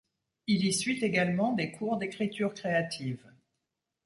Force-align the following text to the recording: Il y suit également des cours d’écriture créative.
Il 0.47 0.65
y 0.65 0.73
suit 0.73 1.05
également 1.05 1.53
des 1.53 1.69
cours 1.71 1.97
d’écriture 1.97 2.55
créative. 2.55 3.23